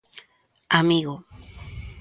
Amigo. 0.79 1.15